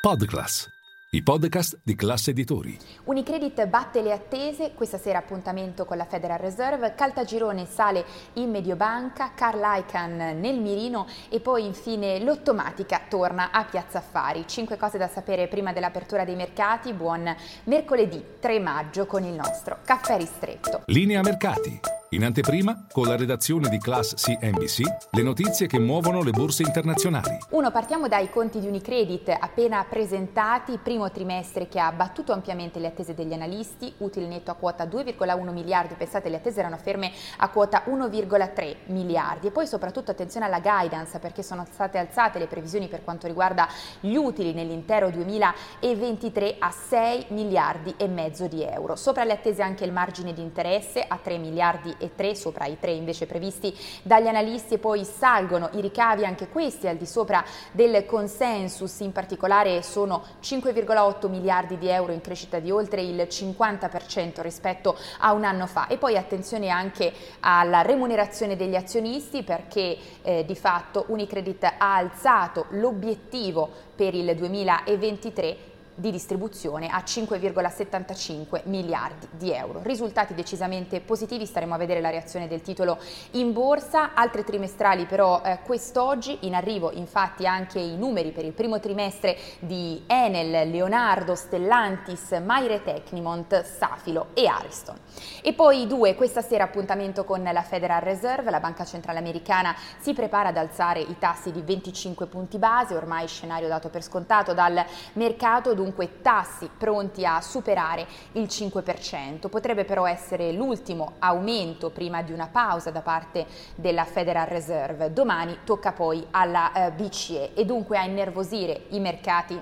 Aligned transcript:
Podclass, 0.00 0.66
i 1.10 1.22
podcast 1.22 1.78
di 1.82 1.94
classe 1.94 2.30
editori. 2.30 2.74
Unicredit 3.04 3.66
batte 3.66 4.00
le 4.00 4.12
attese, 4.12 4.72
questa 4.72 4.96
sera 4.96 5.18
appuntamento 5.18 5.84
con 5.84 5.98
la 5.98 6.06
Federal 6.06 6.38
Reserve, 6.38 6.94
Caltagirone 6.94 7.66
sale 7.66 8.06
in 8.34 8.48
Mediobanca, 8.48 9.32
Carl 9.34 9.60
Icahn 9.60 10.40
nel 10.40 10.58
mirino 10.58 11.06
e 11.28 11.40
poi 11.40 11.66
infine 11.66 12.18
l'Ottomatica 12.20 13.02
torna 13.10 13.50
a 13.50 13.66
Piazza 13.66 13.98
Affari. 13.98 14.44
Cinque 14.46 14.78
cose 14.78 14.96
da 14.96 15.06
sapere 15.06 15.48
prima 15.48 15.74
dell'apertura 15.74 16.24
dei 16.24 16.34
mercati, 16.34 16.94
buon 16.94 17.36
mercoledì 17.64 18.24
3 18.40 18.58
maggio 18.58 19.04
con 19.04 19.22
il 19.22 19.34
nostro 19.34 19.80
caffè 19.84 20.16
ristretto. 20.16 20.80
Linea 20.86 21.20
mercati. 21.20 21.99
In 22.12 22.24
anteprima, 22.24 22.86
con 22.90 23.06
la 23.06 23.16
redazione 23.16 23.68
di 23.68 23.78
Class 23.78 24.14
CNBC, 24.14 24.80
le 25.12 25.22
notizie 25.22 25.68
che 25.68 25.78
muovono 25.78 26.24
le 26.24 26.32
borse 26.32 26.64
internazionali. 26.64 27.38
Uno, 27.50 27.70
partiamo 27.70 28.08
dai 28.08 28.28
conti 28.30 28.58
di 28.58 28.66
Unicredit 28.66 29.28
appena 29.38 29.86
presentati, 29.88 30.76
primo 30.82 31.12
trimestre 31.12 31.68
che 31.68 31.78
ha 31.78 31.92
battuto 31.92 32.32
ampiamente 32.32 32.80
le 32.80 32.88
attese 32.88 33.14
degli 33.14 33.32
analisti, 33.32 33.94
utile 33.98 34.26
netto 34.26 34.50
a 34.50 34.54
quota 34.54 34.86
2,1 34.86 35.52
miliardi, 35.52 35.94
pensate 35.94 36.28
le 36.28 36.38
attese 36.38 36.58
erano 36.58 36.78
ferme 36.78 37.12
a 37.36 37.48
quota 37.48 37.84
1,3 37.86 38.76
miliardi 38.86 39.46
e 39.46 39.50
poi 39.52 39.68
soprattutto 39.68 40.10
attenzione 40.10 40.46
alla 40.46 40.58
guidance 40.58 41.20
perché 41.20 41.44
sono 41.44 41.64
state 41.70 41.98
alzate 41.98 42.40
le 42.40 42.48
previsioni 42.48 42.88
per 42.88 43.04
quanto 43.04 43.28
riguarda 43.28 43.68
gli 44.00 44.16
utili 44.16 44.52
nell'intero 44.52 45.10
2023 45.10 46.56
a 46.58 46.72
6 46.72 47.26
miliardi 47.28 47.94
e 47.96 48.08
mezzo 48.08 48.48
di 48.48 48.64
euro. 48.64 48.96
Sopra 48.96 49.22
le 49.22 49.34
attese 49.34 49.62
anche 49.62 49.84
il 49.84 49.92
margine 49.92 50.32
di 50.32 50.42
interesse 50.42 51.04
a 51.06 51.16
3 51.16 51.38
miliardi 51.38 51.98
e 52.00 52.14
3 52.14 52.34
sopra 52.34 52.66
i 52.66 52.78
3 52.80 52.90
invece 52.92 53.26
previsti 53.26 53.76
dagli 54.02 54.26
analisti 54.26 54.74
e 54.74 54.78
poi 54.78 55.04
salgono 55.04 55.68
i 55.74 55.80
ricavi 55.80 56.24
anche 56.24 56.48
questi 56.48 56.88
al 56.88 56.96
di 56.96 57.06
sopra 57.06 57.44
del 57.72 58.06
consensus, 58.06 59.00
in 59.00 59.12
particolare 59.12 59.82
sono 59.82 60.24
5,8 60.42 61.28
miliardi 61.28 61.78
di 61.78 61.88
euro 61.88 62.12
in 62.12 62.20
crescita 62.20 62.58
di 62.58 62.70
oltre 62.70 63.02
il 63.02 63.16
50% 63.16 64.40
rispetto 64.40 64.96
a 65.18 65.32
un 65.32 65.44
anno 65.44 65.66
fa. 65.66 65.86
E 65.86 65.98
poi 65.98 66.16
attenzione 66.16 66.68
anche 66.68 67.12
alla 67.40 67.82
remunerazione 67.82 68.56
degli 68.56 68.74
azionisti 68.74 69.42
perché 69.42 69.96
eh, 70.22 70.44
di 70.44 70.56
fatto 70.56 71.04
Unicredit 71.08 71.64
ha 71.64 71.94
alzato 71.94 72.66
l'obiettivo 72.70 73.68
per 73.94 74.14
il 74.14 74.34
2023 74.34 75.69
di 76.00 76.10
distribuzione 76.10 76.88
a 76.88 77.02
5,75 77.06 78.62
miliardi 78.64 79.28
di 79.32 79.52
euro. 79.52 79.80
Risultati 79.82 80.34
decisamente 80.34 81.00
positivi, 81.00 81.44
staremo 81.44 81.74
a 81.74 81.78
vedere 81.78 82.00
la 82.00 82.10
reazione 82.10 82.48
del 82.48 82.62
titolo 82.62 82.98
in 83.32 83.52
borsa, 83.52 84.14
altre 84.14 84.42
trimestrali 84.42 85.04
però 85.04 85.42
eh, 85.44 85.58
quest'oggi, 85.62 86.38
in 86.40 86.54
arrivo 86.54 86.90
infatti 86.90 87.46
anche 87.46 87.78
i 87.78 87.96
numeri 87.96 88.32
per 88.32 88.44
il 88.44 88.52
primo 88.52 88.80
trimestre 88.80 89.36
di 89.58 90.02
Enel, 90.06 90.70
Leonardo, 90.70 91.34
Stellantis, 91.34 92.30
Maire 92.44 92.82
Tecnimont, 92.82 93.62
Safilo 93.62 94.28
e 94.34 94.46
Ariston. 94.46 94.96
E 95.42 95.52
poi 95.52 95.86
due, 95.86 96.14
questa 96.14 96.40
sera 96.40 96.64
appuntamento 96.64 97.24
con 97.24 97.42
la 97.42 97.62
Federal 97.62 98.00
Reserve, 98.00 98.50
la 98.50 98.60
banca 98.60 98.84
centrale 98.84 99.18
americana 99.18 99.74
si 99.98 100.14
prepara 100.14 100.48
ad 100.48 100.56
alzare 100.56 101.00
i 101.00 101.16
tassi 101.18 101.52
di 101.52 101.60
25 101.60 102.26
punti 102.26 102.58
base, 102.58 102.94
ormai 102.94 103.26
scenario 103.26 103.68
dato 103.68 103.88
per 103.90 104.02
scontato 104.02 104.54
dal 104.54 104.82
mercato, 105.14 105.74
dunque 105.74 105.89
dunque 105.90 106.20
tassi 106.22 106.70
pronti 106.78 107.26
a 107.26 107.40
superare 107.40 108.06
il 108.32 108.44
5%. 108.44 109.48
Potrebbe 109.48 109.84
però 109.84 110.06
essere 110.06 110.52
l'ultimo 110.52 111.14
aumento 111.18 111.90
prima 111.90 112.22
di 112.22 112.32
una 112.32 112.46
pausa 112.46 112.90
da 112.90 113.00
parte 113.00 113.46
della 113.74 114.04
Federal 114.04 114.46
Reserve. 114.46 115.12
Domani 115.12 115.58
tocca 115.64 115.92
poi 115.92 116.24
alla 116.30 116.72
eh, 116.72 116.92
BCE 116.92 117.54
e 117.54 117.64
dunque 117.64 117.98
a 117.98 118.04
innervosire 118.04 118.84
i 118.90 119.00
mercati 119.00 119.60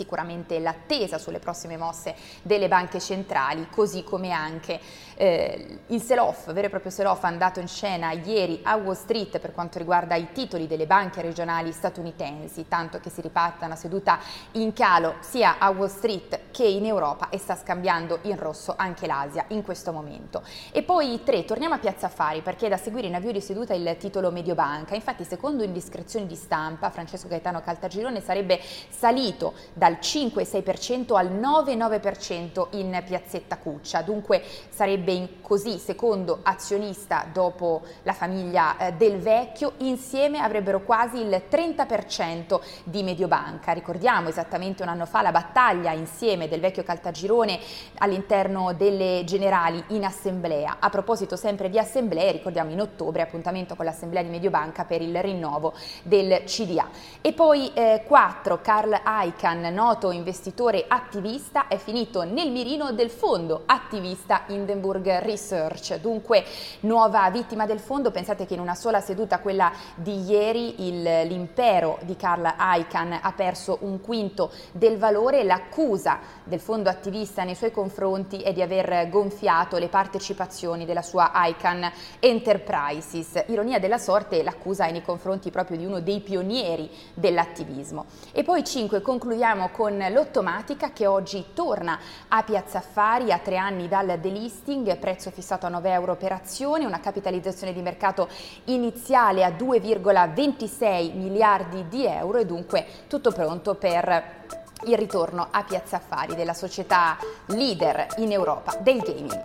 sicuramente 0.00 0.58
l'attesa 0.58 1.18
sulle 1.18 1.40
prossime 1.40 1.76
mosse 1.76 2.14
delle 2.40 2.68
banche 2.68 3.00
centrali, 3.00 3.68
così 3.70 4.02
come 4.02 4.30
anche 4.30 4.80
eh, 5.16 5.80
il 5.88 6.00
sell-off, 6.00 6.50
vero 6.52 6.68
e 6.68 6.70
proprio 6.70 6.90
sell-off 6.90 7.22
andato 7.24 7.60
in 7.60 7.68
scena 7.68 8.12
ieri 8.12 8.60
a 8.62 8.76
Wall 8.76 8.94
Street 8.94 9.38
per 9.38 9.52
quanto 9.52 9.76
riguarda 9.76 10.14
i 10.14 10.32
titoli 10.32 10.66
delle 10.66 10.86
banche 10.86 11.20
regionali 11.20 11.70
statunitensi, 11.72 12.66
tanto 12.66 12.98
che 13.00 13.10
si 13.10 13.20
riparta 13.20 13.66
una 13.66 13.76
seduta 13.76 14.18
in 14.52 14.72
calo 14.72 15.16
sia 15.20 15.58
a 15.58 15.68
Wall 15.68 15.88
Street 15.88 16.50
che 16.50 16.64
in 16.64 16.86
Europa 16.86 17.28
e 17.28 17.36
sta 17.36 17.54
scambiando 17.54 18.20
in 18.22 18.38
rosso 18.38 18.72
anche 18.76 19.06
l'Asia 19.06 19.44
in 19.48 19.62
questo 19.62 19.92
momento. 19.92 20.42
E 20.72 20.82
poi 20.82 21.20
tre, 21.24 21.44
torniamo 21.44 21.74
a 21.74 21.78
Piazza 21.78 22.06
Affari 22.06 22.40
perché 22.40 22.66
è 22.66 22.68
da 22.70 22.78
seguire 22.78 23.06
in 23.06 23.14
avvio 23.14 23.32
di 23.32 23.42
seduta 23.42 23.74
il 23.74 23.96
titolo 23.98 24.30
Mediobanca, 24.30 24.94
infatti 24.94 25.24
secondo 25.24 25.62
indiscrezioni 25.62 26.26
di 26.26 26.36
stampa 26.36 26.88
Francesco 26.88 27.28
Gaetano 27.28 27.60
Caltagirone 27.60 28.22
sarebbe 28.22 28.58
salito 28.88 29.54
dal 29.74 29.89
dal 29.90 29.98
5,6% 30.00 31.16
al 31.16 31.32
9,9% 31.32 32.68
in 32.72 33.02
piazzetta 33.04 33.58
Cuccia, 33.58 34.02
dunque 34.02 34.42
sarebbe 34.68 35.38
così 35.40 35.78
secondo 35.78 36.40
azionista 36.42 37.26
dopo 37.32 37.82
la 38.04 38.12
famiglia 38.12 38.76
eh, 38.76 38.92
del 38.92 39.18
vecchio, 39.18 39.72
insieme 39.78 40.38
avrebbero 40.38 40.82
quasi 40.82 41.18
il 41.18 41.42
30% 41.50 42.60
di 42.84 43.02
Mediobanca. 43.02 43.72
Ricordiamo 43.72 44.28
esattamente 44.28 44.82
un 44.82 44.88
anno 44.88 45.06
fa 45.06 45.22
la 45.22 45.32
battaglia 45.32 45.90
insieme 45.92 46.48
del 46.48 46.60
vecchio 46.60 46.84
Caltagirone 46.84 47.58
all'interno 47.98 48.72
delle 48.74 49.22
generali 49.24 49.82
in 49.88 50.04
assemblea. 50.04 50.76
A 50.78 50.88
proposito 50.88 51.34
sempre 51.34 51.68
di 51.68 51.78
assemblee, 51.78 52.30
ricordiamo 52.30 52.70
in 52.70 52.80
ottobre 52.80 53.22
appuntamento 53.22 53.74
con 53.74 53.84
l'assemblea 53.84 54.22
di 54.22 54.28
Mediobanca 54.28 54.84
per 54.84 55.02
il 55.02 55.20
rinnovo 55.20 55.74
del 56.02 56.44
CDA. 56.44 56.88
E 57.20 57.32
poi 57.32 57.72
eh, 57.74 58.04
4, 58.06 58.60
Carl 58.60 59.00
Icahn, 59.24 59.69
noto 59.70 60.10
investitore 60.10 60.84
attivista, 60.86 61.68
è 61.68 61.76
finito 61.76 62.22
nel 62.22 62.50
mirino 62.50 62.92
del 62.92 63.10
fondo 63.10 63.62
attivista 63.66 64.42
Hindenburg 64.46 65.20
Research. 65.20 65.98
Dunque, 66.00 66.44
nuova 66.80 67.28
vittima 67.30 67.66
del 67.66 67.80
fondo, 67.80 68.10
pensate 68.10 68.46
che 68.46 68.54
in 68.54 68.60
una 68.60 68.74
sola 68.74 69.00
seduta, 69.00 69.38
quella 69.40 69.72
di 69.94 70.22
ieri, 70.24 70.86
il, 70.86 71.02
l'impero 71.02 71.98
di 72.02 72.16
Carl 72.16 72.52
Icahn 72.58 73.18
ha 73.20 73.32
perso 73.32 73.78
un 73.82 74.00
quinto 74.00 74.50
del 74.72 74.98
valore. 74.98 75.44
L'accusa 75.44 76.18
del 76.44 76.60
fondo 76.60 76.88
attivista 76.88 77.44
nei 77.44 77.54
suoi 77.54 77.70
confronti 77.70 78.38
è 78.38 78.52
di 78.52 78.62
aver 78.62 79.08
gonfiato 79.08 79.78
le 79.78 79.88
partecipazioni 79.88 80.84
della 80.84 81.02
sua 81.02 81.30
Icahn 81.34 81.90
Enterprises. 82.18 83.44
Ironia 83.46 83.78
della 83.78 83.98
sorte, 83.98 84.42
l'accusa 84.42 84.86
è 84.86 84.92
nei 84.92 85.02
confronti 85.02 85.50
proprio 85.50 85.76
di 85.76 85.84
uno 85.84 86.00
dei 86.00 86.20
pionieri 86.20 86.90
dell'attivismo. 87.14 88.06
E 88.32 88.42
poi 88.42 88.64
5, 88.64 89.00
concludiamo 89.00 89.59
con 89.68 90.02
l'Ottomatica 90.10 90.92
che 90.92 91.06
oggi 91.06 91.48
torna 91.52 91.98
a 92.28 92.42
Piazza 92.42 92.78
Affari 92.78 93.30
a 93.30 93.38
tre 93.38 93.58
anni 93.58 93.86
dal 93.86 94.18
delisting, 94.18 94.96
prezzo 94.96 95.30
fissato 95.30 95.66
a 95.66 95.68
9 95.68 95.90
euro 95.90 96.16
per 96.16 96.32
azione, 96.32 96.86
una 96.86 97.00
capitalizzazione 97.00 97.72
di 97.72 97.82
mercato 97.82 98.28
iniziale 98.64 99.44
a 99.44 99.50
2,26 99.50 101.14
miliardi 101.14 101.86
di 101.88 102.06
euro 102.06 102.38
e 102.38 102.46
dunque 102.46 102.86
tutto 103.06 103.30
pronto 103.32 103.74
per 103.74 104.38
il 104.84 104.96
ritorno 104.96 105.48
a 105.50 105.62
Piazza 105.62 105.96
Affari 105.96 106.34
della 106.34 106.54
società 106.54 107.18
leader 107.46 108.06
in 108.16 108.32
Europa 108.32 108.76
del 108.80 109.00
gaming. 109.00 109.42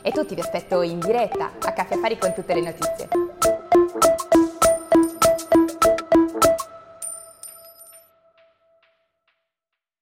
E 0.00 0.10
tutti 0.10 0.34
vi 0.34 0.40
aspetto 0.40 0.82
in 0.82 0.98
diretta 0.98 1.52
a 1.62 1.72
Caffè 1.72 1.94
Affari 1.94 2.18
con 2.18 2.32
tutte 2.32 2.54
le 2.54 2.60
notizie. 2.60 3.21